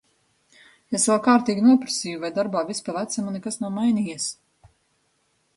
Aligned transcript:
Es 0.99 1.05
vēl 1.11 1.19
kārtīgi 1.27 1.65
noprasīju, 1.67 2.21
vai 2.25 2.33
darbā 2.39 2.65
viss 2.71 2.87
pa 2.89 2.97
vecam 2.97 3.31
un 3.33 3.39
nekas 3.39 3.63
nav 3.65 3.77
mainījies? 3.79 4.27